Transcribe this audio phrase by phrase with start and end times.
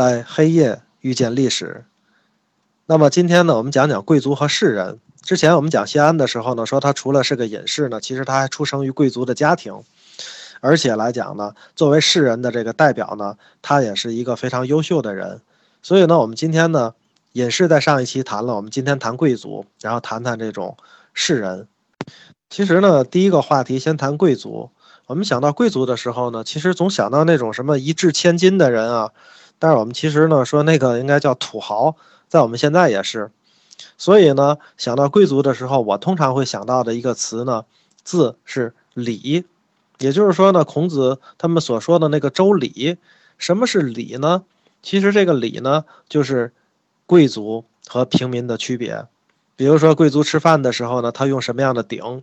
[0.00, 1.84] 在黑夜遇见历史。
[2.86, 4.98] 那么今天呢，我们讲讲贵族和士人。
[5.20, 9.74] 之前我们讲谢安的时候呢，说他除了是个隐士呢，其实他还出生于贵族的家庭，
[10.60, 15.42] 而且来讲呢，作为士人的这个代表呢，他也是一个非常优秀的人。
[15.82, 16.94] 所以呢，我们今天呢，
[17.32, 20.78] 隐士在上一期谈了，我们今天谈贵族，然后谈谈这种
[21.12, 21.68] 士人。
[22.48, 24.70] 其实呢，第一个话题先谈贵族。
[25.04, 29.10] 我们想到贵族的时候呢，其实总想到那种什么一掷千金的人啊。
[29.60, 31.94] 但是我们其实呢，说那个应该叫土豪，
[32.26, 33.30] 在我们现在也是。
[33.96, 37.64] 所以呢，想到贵族的时候，我通常会想到的一个词呢，
[38.02, 39.44] 字是礼。
[39.98, 42.96] 也就是说呢，孔子他们所说的那个周礼，
[43.38, 44.44] 什么是礼呢？
[44.82, 46.52] 其实这个礼呢，就是
[47.04, 49.06] 贵族和平民的区别。
[49.56, 52.22] 比如说，贵族吃饭的时候呢，他用什么样的鼎？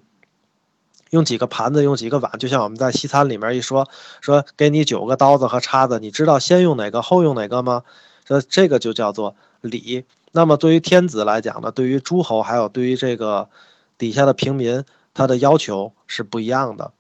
[1.12, 3.88] 用几个盘子，用几个碗，就像我们在西餐里面一说，
[4.22, 7.84] 说给你九个刀子和叉子，你知道先用哪个后用哪个吗？
[8.26, 10.06] 这这个就叫做礼。
[10.32, 13.50] 那么对于天子来讲呢，对于诸侯还有对于这个
[13.98, 14.84] 底下的平民，
[15.14, 16.92] 他的要求是不一样的。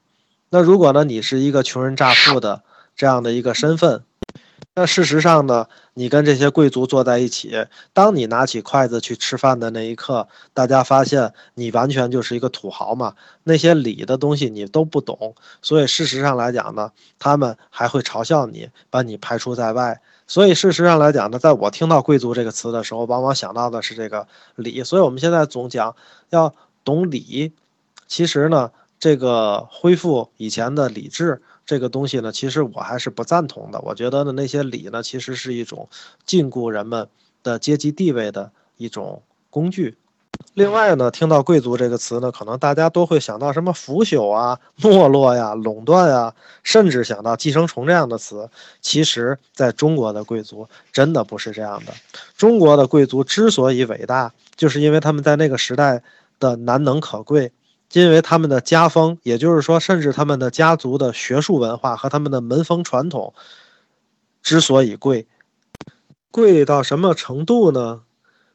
[0.49, 2.63] 那如果呢，你是一个穷人乍富的
[2.95, 4.03] 这样的一个身份。
[4.79, 15.33] 那事实上呢，你跟这些贵族坐在一起，当你拿起筷子去吃饭的那一刻，大家发现你完全就是一个土豪嘛，那些礼的东西你都不懂，
[15.63, 19.99] 所以事实上来讲呢，他们还会嘲笑你，把你排除在外。
[20.27, 24.83] 所以事实上来讲呢，在我听到贵族这个词的时候，往往想到的是这个礼。
[24.83, 25.95] 所以我们现在总讲
[26.29, 26.53] 要
[26.85, 27.51] 懂礼，
[28.05, 31.41] 其实呢，这个恢复以前的礼制。
[31.67, 33.79] 这个东西呢，其实我还是不赞同的。
[33.81, 35.87] 我觉得呢，那些礼呢，其实是一种
[36.25, 37.07] 禁锢人们
[37.43, 39.97] 的阶级地位的一种工具。
[40.53, 48.49] 另外呢，听到贵族这个词呢，可能大家都会想到什么腐朽啊、 没落呀、垄断呀，甚至想到寄生虫这样的词。
[48.81, 51.93] 其实，在中国的贵族真的不是这样的。
[52.37, 56.01] 中国的贵族之所以伟大，就是因为他们在那个时代
[56.39, 57.51] 的难能可贵。
[57.93, 63.33] 因为他们的家风，也就是说，甚至他们的家族的学术文化和他们的门风传统，
[64.43, 65.27] 之所以贵，
[66.31, 68.01] 贵到什么程度呢？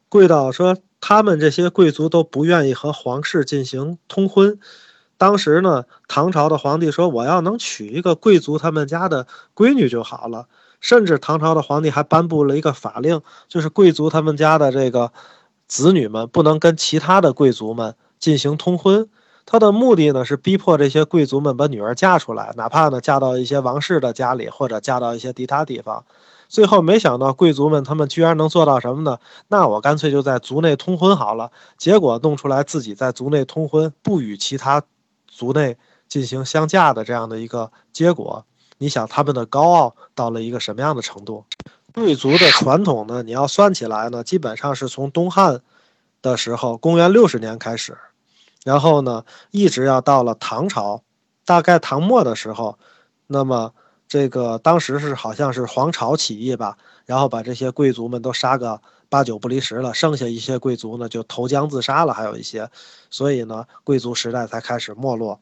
[0.07, 4.59] 贵到说他们这些贵族都不愿意和皇室进行通婚。
[5.17, 10.47] 当时呢，唐朝的皇帝说：“我要能娶一个贵族他们家的闺女就好了。”
[10.79, 15.11] 甚至唐朝的皇帝还颁布了一个法令，就是贵族他们家的这个
[15.67, 19.09] 子女们不能跟其他的贵族们进行通婚。
[19.45, 26.03] 他的目的呢是逼迫这些贵族们把女儿嫁出来，哪怕呢嫁到一些王室的家里，或者嫁到一些其他地方。
[26.47, 29.17] 最后没想到贵族们他们居然能做到什么呢？
[29.47, 31.51] 那我干脆就在族内通婚好了。
[31.77, 34.83] 结果弄出来自己在族内通婚，不与其他
[35.27, 35.77] 族内
[36.07, 38.45] 进行相嫁的这样的一个结果。
[38.77, 41.43] 你想他们的高傲到了一个什么样的程度？
[41.93, 43.23] 贵族的传统呢？
[43.23, 45.61] 你要算起来呢，基本上是从东汉
[46.21, 47.97] 的时候，公元六十年开始。
[48.63, 51.03] 然后呢，一直要到了唐朝，
[51.45, 52.77] 大概唐末的时候，
[53.27, 53.73] 那么
[54.07, 58.79] 这个当时是好像是黄巢起义吧，然后把这些贵族们都杀个
[59.09, 62.69] 八九不离十了，剩下一些贵族呢就投江自杀了，还有一些，
[63.09, 65.39] 所以呢，贵族时代才开始没落。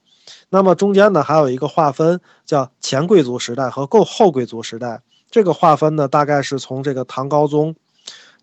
[0.50, 5.02] 那么中间呢还有一个划分，叫前贵族时代和后后贵族时代。
[5.30, 7.76] 这个划分呢，大概是从这个唐高宗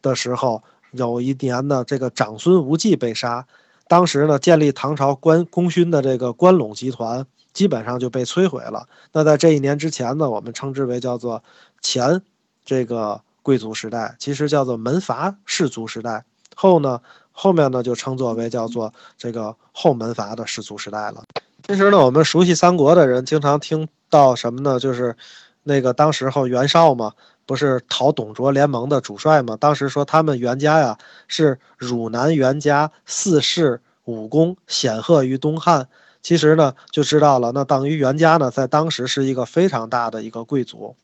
[0.01, 0.63] 的时候，
[0.93, 3.47] 有一年呢，这个长孙无忌被杀。
[3.89, 8.87] 当时呢，建立唐朝官功勋的这个关陇集团基本上就被摧毁了。
[9.13, 11.43] 那在这一年之前呢，我们称之为叫做
[11.81, 12.21] 前
[12.65, 16.23] 这个贵族时代，其实叫做门阀士族时代。
[16.55, 17.01] 后呢，
[17.33, 21.25] 后面呢就称作为叫做这个后门阀的士族时代了。
[21.67, 24.79] 其实呢，我们熟悉三国的人经常听到什么呢？
[24.79, 25.17] 就是
[25.63, 27.15] 那个当时候袁绍嘛。
[27.49, 29.57] 不是讨董卓联盟的主帅吗？
[29.59, 30.99] 当时说他们袁家呀
[31.29, 35.89] 是汝南袁家，四世武功显赫于东汉。
[36.21, 40.95] 其实呢就知道了，那等于袁家呢在当时是一个非常大的一个贵族。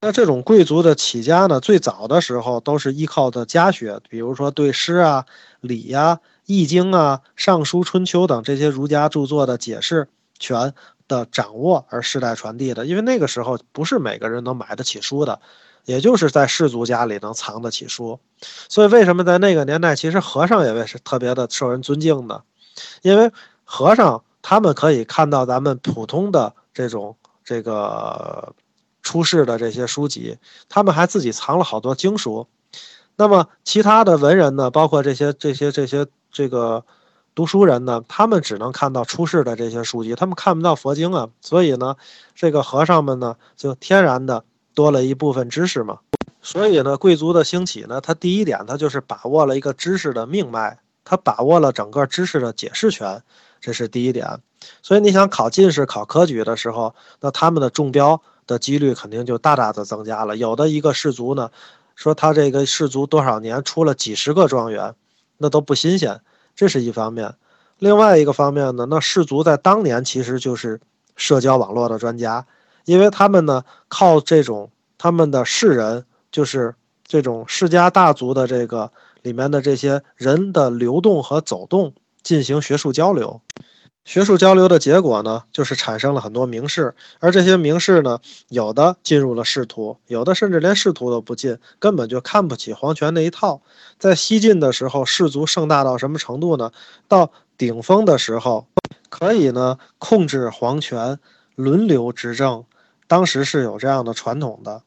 [0.00, 5.26] 那这种贵族的起家呢，最早的时候都是依靠的家学，比如说对诗啊、
[5.60, 10.08] 礼呀、易经啊、尚书、春秋等这些儒家著作的解释
[10.38, 10.72] 权。
[11.08, 15.40] 的掌握而世代传递的，因为那个时候不是每个人能买得起书的，
[15.84, 18.18] 也就是在士族家里能藏得起书，
[18.68, 22.42] 所以为什么在那个年代，其实和尚也是特别的受人尊敬的，
[23.02, 23.30] 因为
[23.64, 28.54] 和尚他们可以看到咱们普通的这种这个
[29.02, 30.36] 出世的这些书籍，
[30.68, 32.46] 他们还自己藏了好多经书，
[33.16, 36.84] 那么其他的文人呢，包括这些这些这些这个。
[37.36, 41.94] 读书人呢，他们只能看到出世的这些书籍，他们看不到佛经啊，所以呢，
[42.34, 44.42] 这个和尚们呢，就天然的
[44.74, 45.98] 多了一部分知识嘛。
[46.40, 53.22] 所以呢，贵族的兴起呢，它第一点，它就是把握了一个知识的命脉，它把握了整个知识的解释权，
[53.60, 54.40] 这是第一点。
[54.80, 60.38] 所以你想考进士、考科举的时候，那他们的中标的几率肯定就大大的增加了。
[60.38, 61.50] 有的一个士族呢，
[61.96, 64.94] 说他这个士族多少年出了几十个状元，
[65.36, 66.22] 那都不新鲜，
[66.56, 67.32] 这是一方面。
[67.78, 70.80] 另外一个方面呢，那氏族在当年其实就是
[71.14, 72.44] 社交网络的专家，
[72.86, 76.04] 因为他们呢靠这种他们的士人。
[76.32, 76.74] 就是
[77.06, 78.92] 这种世家大族的这个
[79.22, 83.40] 里面的这些人的流动和走动，进行学术交流。
[84.06, 93.60] 学术交流的结果呢，就是产生了很多名士，而这些名士呢，有的进入了仕途，有的甚至连仕途都不进，根本就看不起皇权那一套。
[93.98, 96.70] 在西晋的时候，士族盛大到什么程度呢？
[97.08, 98.68] 到顶峰的时候，
[99.10, 101.18] 可以呢控制皇权，
[101.56, 102.64] 轮流执政。
[103.08, 104.82] 当时是有这样的传统的。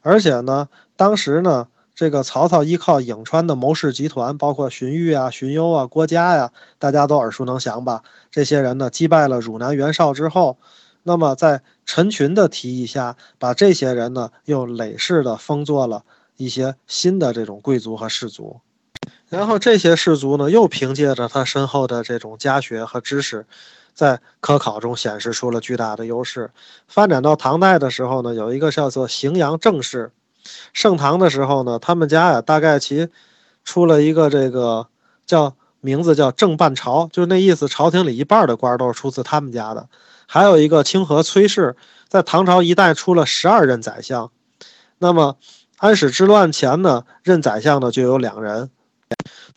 [0.00, 8.02] 而且呢，当时呢，这个曹操依靠颍川的谋士集团，包括荀彧啊、荀攸啊、郭嘉呀，大家都耳熟能详吧？
[8.30, 10.58] 这些人呢，击败了汝南袁绍之后，
[11.04, 16.02] 那么在陈群的提议下，把这些人呢，又累世的封作了
[16.36, 18.60] 一些新的这种贵族和士族。
[19.28, 23.46] 然后这些士族呢，又凭借着他身后的这种家学和知识。
[23.94, 26.50] 在科考中显示出了巨大的优势。
[26.88, 30.10] 发展到唐代的时候呢，有一个叫做荥阳郑氏。
[30.72, 33.08] 盛唐的时候呢，他们家呀大概其
[33.64, 34.86] 出了一个这个
[35.26, 39.88] 叫名字叫郑半朝，就是那意思，朝廷里一半的官都是出自他们家的。
[40.26, 41.76] 还有一个清河崔氏，
[42.08, 44.30] 在唐朝一代出了十二任宰相。
[44.98, 45.36] 那么
[45.78, 48.70] 安史之乱前呢，任宰相的就有两人。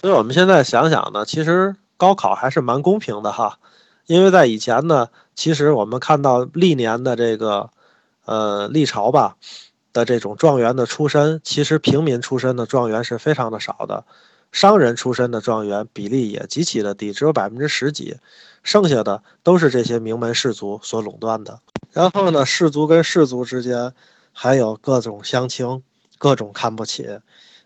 [0.01, 3.59] 所以我们现在想想呢，其实高考还是蛮公平的哈。
[4.05, 7.69] 因为在以前呢，其实我们看到历年的这个，
[8.25, 9.35] 呃，历朝吧
[9.97, 14.05] 的这种状元的出身，其实平民出身的状元是非常的少的，
[14.51, 18.15] 商人出身的状元比例也极其的低，只有百分之十几，
[18.61, 21.59] 剩下的都是这些名门士族所垄断的。
[21.93, 23.91] 然后呢，士族跟士族之间
[24.31, 25.81] 还有各种相亲，
[26.19, 27.19] 各种看不起。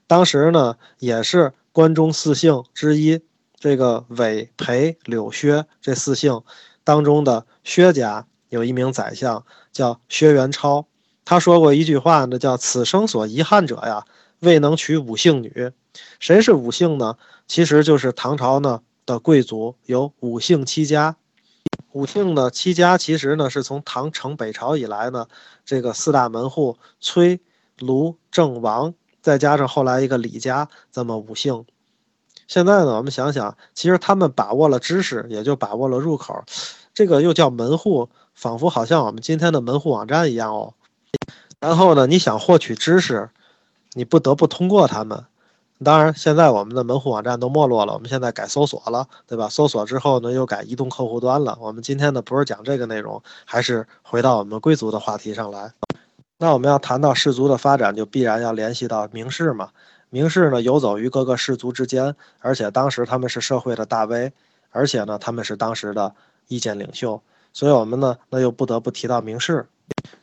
[0.07, 3.19] 当时呢，也是关中四姓之一。
[3.60, 6.42] 这个韦裴柳薛这四姓
[6.84, 10.88] 当中的薛家有一名宰相叫薛元超，
[11.31, 14.04] 他说过一句话呢，叫“此生所遗憾者呀，
[14.42, 15.72] 未能娶五姓女。”
[16.19, 17.16] 谁是五姓呢？
[17.48, 21.16] 其实就是唐朝呢的贵族有五姓七家。
[21.94, 25.25] 五姓呢七家其实呢是从唐成北朝以来呢，
[25.63, 27.39] 这个四大门户崔、
[27.80, 31.63] 卢、郑、王，再加上后来一个李家，这么五姓。
[32.45, 36.44] 现在呢，我们想想，其实他们把握了知识，也就把握了入口，
[36.94, 40.74] 这个又叫门户，仿佛好像我们今天的门户网站一样哦。
[41.60, 43.30] 然后呢，你想获取知识，
[43.94, 45.25] 你不得不通过他们。
[45.84, 49.50] 当然，现在我们的门户网站都没落了，我们现在改搜索了，对吧？
[49.50, 51.58] 搜索之后呢，又改移动客户端了。
[51.60, 55.74] 我们今天呢，不是讲这个内容，还是回到我们贵族的话题上来。
[56.38, 59.69] 那我们要谈到氏族的发展，就必然要联系到名士嘛。
[60.12, 64.31] 名士呢游走于各个氏族之间，而且当时他们是社会的大 V，
[64.69, 66.13] 而且呢他们是当时的
[66.48, 67.22] 意见领袖，
[67.54, 69.68] 所以我们呢那又不得不提到名士。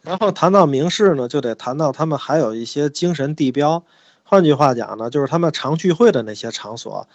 [0.03, 3.82] 然后谈到名士呢，就得谈到他们还有一些精神地标。
[4.25, 7.07] 换句话讲呢，就是他们常聚会的那些场所，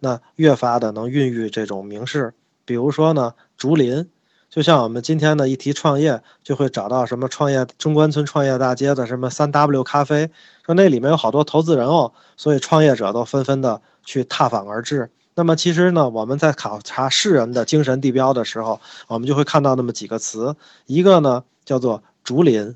[0.00, 2.34] 那越发的能孕育这种名士。
[2.64, 4.08] 比如说呢，竹林。
[4.50, 10.30] 就像我们今天呢一提创业，就会找到什么创业中关村创业大街的什么三 W 咖啡，
[10.64, 15.10] 说那里面有好多投资人哦，所以创业者都纷纷的去踏访而至。
[15.34, 20.56] 那么其实呢，我们在考察世人的精神地标的时候，我们就会看到那么几个词，
[20.86, 22.74] 一个呢叫做竹林，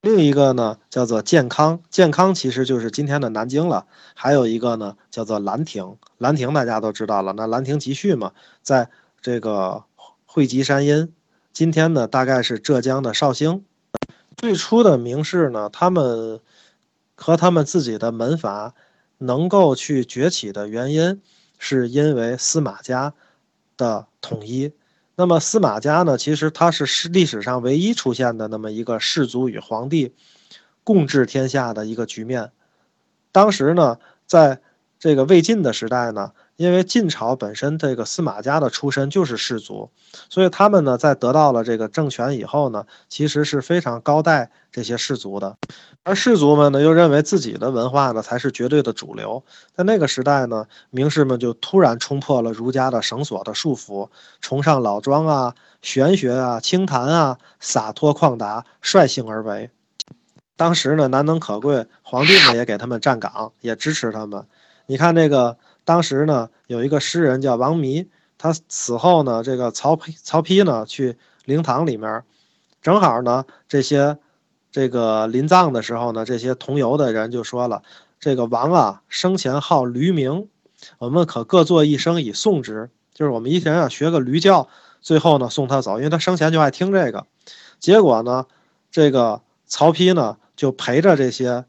[0.00, 8.90] 另一个呢叫做健康，健康其实就是今天的南京了，还有一个呢叫做兰亭，兰亭大家都知道了，那兰亭集序嘛，在
[9.20, 9.84] 这个。
[10.32, 11.12] 汇集山阴，
[11.52, 13.64] 今天呢大概是浙江的绍兴。
[14.36, 16.38] 最初的名士呢，他们
[17.16, 18.72] 和他们自己的门阀
[19.18, 21.20] 能够去崛起的原因，
[21.58, 23.12] 是因为司马家
[23.76, 24.70] 的统一。
[25.20, 30.14] 那么司马家呢，其实他是是历史上唯一出现的那么一个士族与皇帝
[30.82, 32.52] 共治天下的一个局面。
[33.30, 34.62] 当时呢，在
[35.00, 36.30] 这个魏晋的时代呢。
[36.56, 39.88] 因为晋朝本身这个司马家的出身就是士族，
[40.28, 45.56] 所以他们呢在得到了这个政权以后呢，其实是非常高待这些士族的，
[46.02, 49.42] 而士族们呢又认为自己的文化呢才是绝对的主流。
[49.74, 54.10] 在那个时代呢，名士们就突然冲破了儒家的绳索的束缚，
[54.42, 59.70] 崇尚老庄啊、玄学啊、清谈啊，洒脱旷达，率性而为。
[60.58, 64.44] 当时呢难能可贵，皇帝呢也给他们站岗，也支持他们。
[64.90, 72.24] 你看这个，当时呢有一个诗人叫王弥，他死后呢，这个曹丕曹丕呢去灵堂里面，
[72.82, 74.18] 正好呢这些
[74.72, 77.82] 这个临葬的时候呢，这些同游的人就说了，
[78.18, 80.48] 这个王啊生前好驴鸣，
[80.98, 84.66] 我们可各作一声以送之，就是我们一人要学个驴叫，
[85.00, 87.24] 最后呢送他走，因为他生前就爱听这个。
[87.78, 88.46] 结果呢，
[88.90, 91.64] 这个曹丕呢就陪着这些。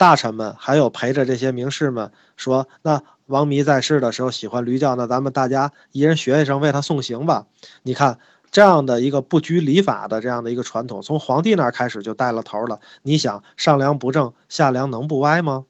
[0.00, 7.44] 大臣们还有陪着这些名士们说：“那王弥在世的时候喜欢驴叫，那咱们大家一人学一声，为他送行吧。”
[7.84, 8.18] 你看
[8.50, 12.80] 这样的一个不拘礼法的这样的一个传统，从皇帝那儿开始就带了头了。
[13.02, 15.66] 你想上梁不正下梁能不歪吗？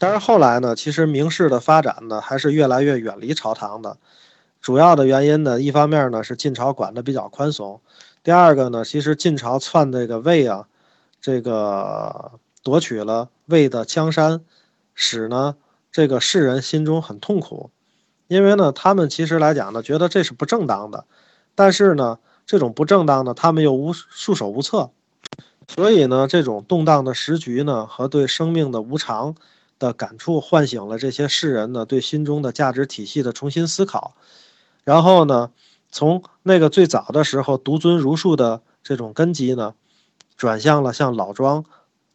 [0.00, 3.96] 但是后来呢，其实名士的发展呢，还是越来越远离朝堂的。
[4.60, 7.80] 主要的原因呢，一方面呢是晋朝管的比较宽松，
[8.24, 10.66] 第二个呢，其实晋朝篡这个位啊，
[11.20, 12.32] 这个。
[12.68, 14.44] 夺取了魏的江山，
[14.92, 15.56] 使呢
[15.90, 17.70] 这个世人心中很痛苦，
[18.26, 21.06] 因为呢他们其实来讲呢觉得这是不正当的，
[21.54, 24.90] 但是呢这种不正当呢他们又无束手无策，
[25.66, 29.34] 所以呢这种动荡的时局呢和对生命的无常
[29.78, 34.12] 的感触，唤醒了这些世人呢对心中的价值体系的重新思考，
[34.84, 35.50] 然后呢
[35.90, 39.72] 从那个最早的时候独尊儒术的这种根基呢，
[40.36, 41.64] 转向了像老庄。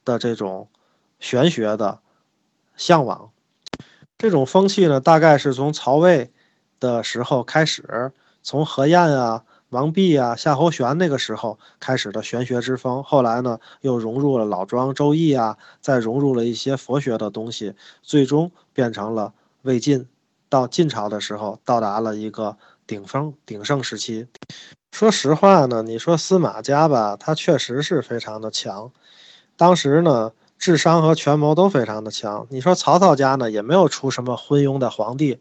[0.05, 0.67] 的这种
[1.19, 1.99] 玄学的
[2.75, 3.31] 向往，
[4.17, 6.31] 这种风气呢，大概是从曹魏
[6.79, 13.03] 的时候开始，从何晏啊、王弼啊、夏侯玄那个时候开始的玄学之风。
[13.03, 20.07] 后来呢，又融入了老庄、周易啊，再融入了一些佛学的东西，最终变成了魏晋
[20.49, 24.27] 到晋朝的时候，到达了一个顶峰、鼎盛时期。
[24.91, 28.91] 说实话呢，你说司马家吧，他确实是非常的强。
[29.55, 32.45] 当时呢，智商和权谋都非常的强。
[32.49, 35.39] 你说曹操家呢，也没有出什么昏庸的皇帝，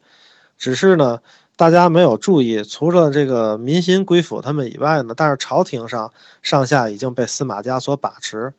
[0.59, 1.21] 只是呢，
[1.57, 8.52] 大家没有注意，除了这个民心归附他们以外呢，但是朝廷上上下已经被司马家所把持。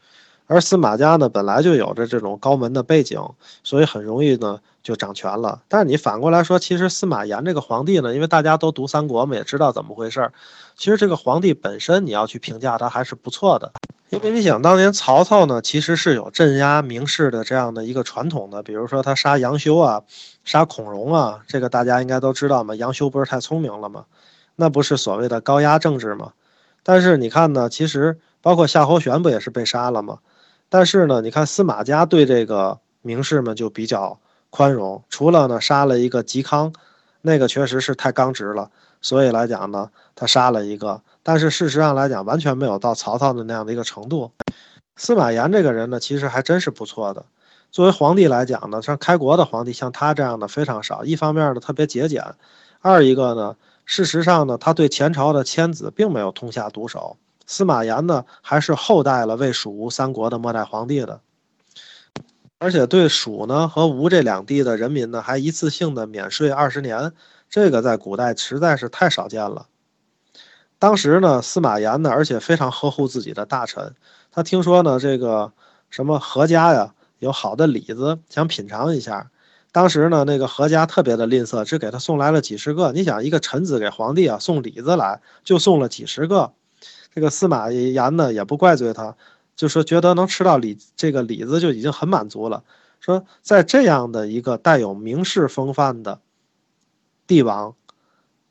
[0.45, 3.17] 而司马家呢，本来就有着这种高门的背景，
[3.63, 5.61] 所以很容易呢就掌权了。
[5.69, 10.33] 但是你反过来说，其实司马炎这个皇帝呢，因为大家都读三国嘛，也知道怎么回事儿。
[10.75, 13.71] 其实这个皇帝本身，你要去评价他还是不错的。
[14.13, 20.03] 因为你想当年曹操呢，其实是有镇压名士的这样的一个传统的，比如说他杀杨修啊，
[20.43, 22.75] 杀孔融啊，这个大家应该都知道嘛。
[22.75, 24.05] 杨修不是太聪明了吗？
[24.55, 26.33] 那不是所谓的高压政治吗？
[26.83, 30.19] 但是你看呢，其实包括夏侯玄不也是被杀了吗？
[30.69, 34.19] 但是呢，你看司马家对这个名士们就比较
[34.51, 36.71] 宽容，除了呢杀了一个嵇康，
[37.23, 38.69] 那个确实是太刚直了，
[39.01, 41.01] 所以来讲呢，他杀了一个。
[41.23, 44.31] 但是事实上来讲，完全没有到曹操的那样的一个程度。
[44.95, 47.25] 司马炎这个人呢，其实还真是不错的。
[47.71, 51.03] 作为皇帝来讲呢，像开国的皇帝像他这样的非常少。
[51.03, 52.21] 一方面呢，特别节俭；
[52.81, 57.17] 二一个呢，事实上呢，他对前朝的天子并没有痛下毒手。
[57.47, 61.21] 司马炎呢，还是后代了魏、蜀、吴三国的末代皇帝的，
[62.59, 67.11] 而且对蜀呢和吴这两地的人民呢，还一次性的免税二十年。
[67.49, 69.65] 这个在古代实在是太少见了。
[70.83, 73.95] 当时呢，司马炎呢，而且非常呵护自己的大臣。
[74.33, 75.53] 他听说呢，这个
[75.89, 79.31] 什么何家呀有好的李子，想品尝一下。
[79.71, 82.91] 当时呢，那个何家特别的吝啬，只给他送来了几十个。
[82.91, 86.51] 你想，一个臣子给皇帝啊送李子来，就送了几十个。
[87.15, 89.15] 这个司马炎呢，也不怪罪他，
[89.55, 92.61] 就说觉得能吃到李这个李子就已经很满足了。
[92.99, 96.19] 说在这样的一个带有名士风范的
[97.25, 97.73] 帝王，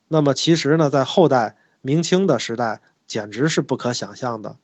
[0.08, 1.56] 那么其实呢，在后代。
[1.82, 4.56] 明清的时代简直是不可想象的，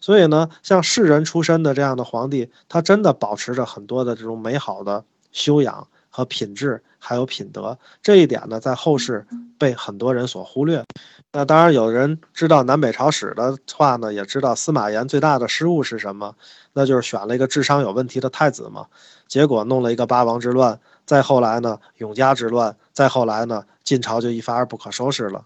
[0.00, 7.78] 所以呢，像士人出身的这样的皇帝，他真的保持着很多的这种美好的修养和品质，还有品德。
[8.02, 9.24] 这一点呢，在后世
[9.58, 10.82] 被很多人所忽略。
[11.32, 16.34] 那当然，有人知道南北朝史的话呢，也知道司马炎最大的失误是什么，
[16.72, 18.86] 那就是选了一个智商有问题的太子嘛，
[19.28, 20.78] 结果弄了一个八王之乱。
[21.04, 25.44] 再后来呢，永嘉之乱，再后来呢，晋朝就一发而不可收拾了。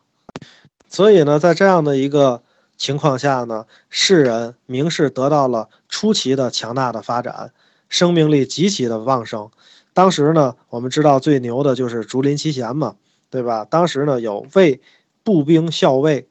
[0.88, 2.42] 所以呢，在这样的一个
[2.76, 7.52] 情况下呢，士人名士得到了出奇的强大的发展，
[7.88, 9.50] 生命力极其的旺盛。
[9.92, 12.96] 当时呢，我们知道最牛的就是竹林七贤嘛，
[13.30, 13.64] 对吧？
[13.64, 14.80] 当时呢，有魏
[15.24, 16.28] 步兵校尉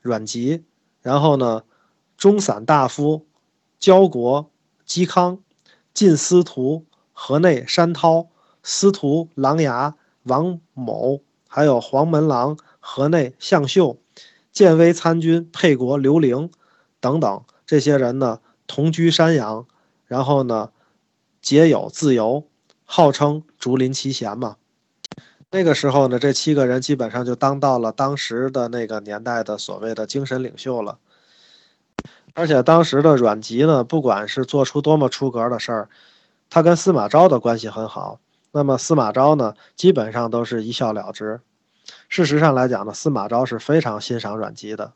[0.00, 0.64] 阮籍，
[1.02, 1.62] 然后呢，
[2.16, 3.26] 中散大夫
[3.78, 4.50] 焦国、
[4.86, 5.38] 嵇康，
[5.92, 8.28] 晋司徒河内山涛，
[8.62, 9.94] 司徒琅琊
[10.24, 12.56] 王某，还有黄门郎。
[12.88, 13.98] 河内向秀、
[14.52, 16.52] 建威参军沛国刘伶
[17.00, 18.38] 等等这些人呢，
[18.68, 19.66] 同居山阳，
[20.06, 20.70] 然后呢，
[21.42, 22.46] 结友自由，
[22.84, 24.54] 号称竹林七贤嘛。
[25.50, 30.98] 那个时候呢，这七个人基本上就当到了当时的那个年代的所谓的精神领袖了。
[32.34, 35.88] 而且当时的阮籍呢，不管是做出多么出格的事儿，
[36.48, 38.20] 他跟司马昭的关系很好。
[38.52, 41.40] 那么司马昭呢，基本上都是一笑了之。
[42.08, 44.92] 事实上来讲呢，司马昭是非常欣赏阮籍的。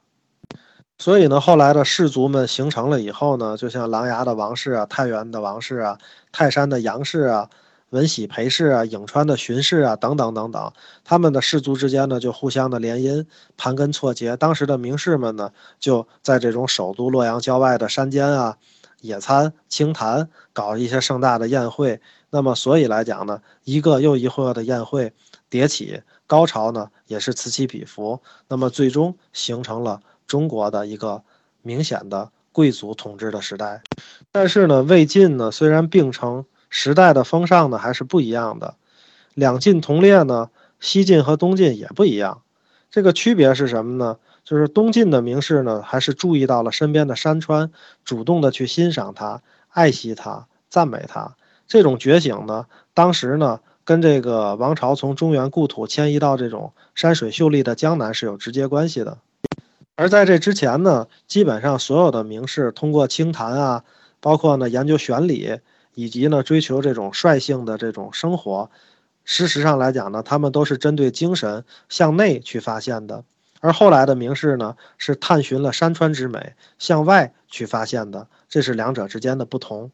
[0.99, 5.99] 所以呢，后来的士族们形成了以后呢，就像琅琊的王氏啊、太原的王氏啊、
[6.31, 7.49] 泰山的杨氏啊。
[7.91, 13.27] 文喜裴氏啊，颍川的荀氏啊，等等等等，他们的氏族之间呢，就互相的联姻，
[13.57, 14.37] 盘根错节。
[14.37, 15.51] 当时的名士们呢，
[15.81, 18.57] 就在这种首都洛阳郊外的山间啊，
[19.01, 22.01] 野餐、清谈，搞一些盛大的宴会。
[22.31, 25.13] 那么，所以来讲呢，一个又一个的宴会
[25.51, 26.01] 迭起，
[26.31, 28.23] 高潮呢也是此起彼伏。
[28.47, 31.25] 那么，最终形成了中国的一个
[31.63, 33.83] 明显的贵族统治的时代。
[34.31, 36.45] 但是呢，魏晋呢，虽然并称。
[36.73, 38.77] 时代的风尚呢还是不一样的，
[39.35, 42.43] 两晋同列呢，西晋和东晋也不一样。
[42.93, 44.19] 这个区别是什么呢？
[44.45, 47.73] 就是东晋的名士呢，还是注意到了身边的山川，
[48.05, 51.35] 主动的去欣赏它、爱惜它、赞美它。
[51.67, 53.59] 这种觉醒呢，当时呢，
[53.91, 59.19] 跟这个王朝从中原故土迁移到这种山水秀丽的江南是有直接关系的。
[59.97, 63.83] 而在这之前呢，基本上所有的名士通过清谈啊，
[64.21, 65.59] 包括呢研究玄理。
[65.97, 68.71] 以及呢，追求这种率性的这种生活，
[69.25, 73.25] 事实上来讲呢，他们都是针对精神向内去发现的，
[73.59, 79.91] 而后来的名士呢，是探寻了山川之美，向外去发现的，这是两者之间的不同。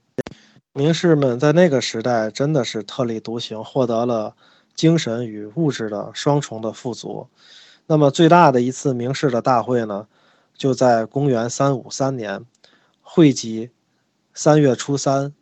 [0.76, 4.37] 名士们在那个时代真的是特立独行，获得了
[4.75, 7.28] 精神与物质的双重的富足。
[7.87, 10.06] 那么最大的一次名士的大会呢，
[10.54, 12.45] 就在公元三五三年，
[13.00, 13.71] 会集
[14.35, 15.33] 三月初三。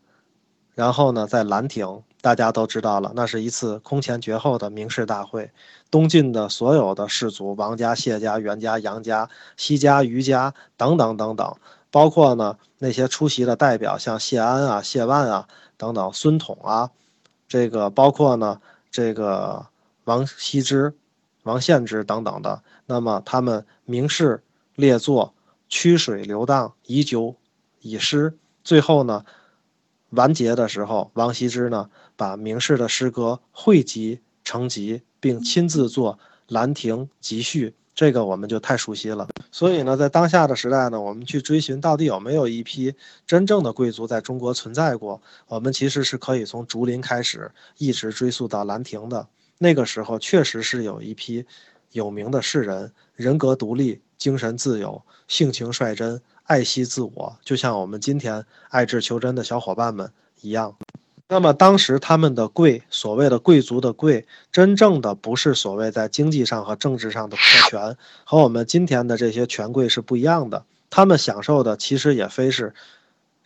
[0.77, 5.51] 然后呢，在兰亭，大家都知道了，那是一次空前绝后的名士大会。
[5.91, 11.57] 东晋的所有的士族，王家、谢家、袁家、杨家、西家、余家等等等等，
[11.95, 16.91] 包括呢那些出席的代表，像谢安啊、谢万啊等等，孙统啊，
[17.47, 19.65] 这个包括呢这个
[20.03, 20.93] 王羲之、
[21.45, 24.43] 王献之等等的，那么他们名士
[24.75, 25.35] 列作，
[25.69, 27.37] 曲水流荡，以酒
[27.81, 29.25] 以诗，最后呢。
[30.11, 36.15] 完结的时候，王羲之呢把名士的诗歌汇集成集，并亲自做
[36.47, 39.29] 《兰亭集序》，这个我们就太熟悉了。
[39.53, 42.95] 所以呢，在当下的时代呢，我们去追寻到底有没有一批
[43.27, 49.27] 真正的贵族在中国存在过，我们其实是可以从竹林开始，一直追溯到兰亭的。
[49.59, 51.47] 那个时候确实是有一批
[51.93, 56.21] 有名的士人，人格独立，精神自由，性情率真。
[56.47, 60.77] 爱惜自我，就像我们今天爱智求真的小伙伴们一样。
[61.35, 70.65] 那么当时他们的贵，所谓的贵族的贵，真正的不是所谓在经济上和政治上的特权，和我们今天的这些权贵是不一样的。
[70.91, 72.73] 他们享受的其实也非是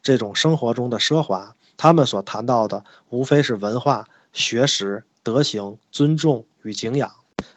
[0.02, 7.10] 这种生活中的奢华，他们所谈到的无非是文化、学识、德行、尊重与敬仰，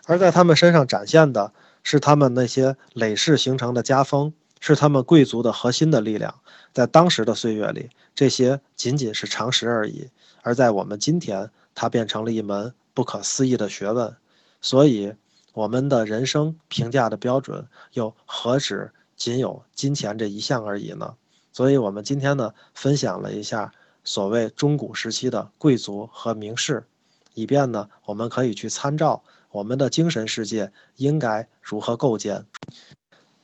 [0.05, 1.51] 而在他们身上展现的
[1.83, 4.31] 是他们那些累世形成的家风。
[4.61, 6.39] 是他们贵族的核心的力量，
[6.71, 10.09] 在当时的岁月里，这些仅仅是常识而已；
[10.43, 14.15] 而在我们今天，它变成了一门不可思议的学问。
[14.61, 15.15] 所以，
[15.53, 21.15] 我们的人生评价的标准又何止仅有金钱这一项而已呢？
[21.51, 26.85] 所以，我们今天呢，分享了一下所谓中古时期的贵族和名士，
[27.33, 32.45] 以便呢，我们可以去参照我们的精神世界应该如何构建。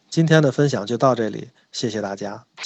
[0.09, 2.47] 今天的分享就到这里，谢谢大家。